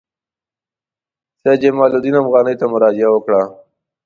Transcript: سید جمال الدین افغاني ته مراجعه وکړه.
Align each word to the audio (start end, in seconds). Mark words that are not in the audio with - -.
سید 1.41 1.59
جمال 1.61 1.91
الدین 1.95 2.15
افغاني 2.21 2.53
ته 2.59 2.65
مراجعه 2.73 3.09
وکړه. 3.13 3.41